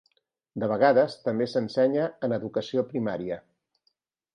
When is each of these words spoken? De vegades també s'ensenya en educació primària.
De 0.63 0.69
vegades 0.71 1.19
també 1.27 1.49
s'ensenya 1.53 2.09
en 2.29 2.37
educació 2.41 2.89
primària. 2.93 3.41